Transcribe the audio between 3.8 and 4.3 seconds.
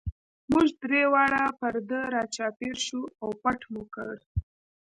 کړ.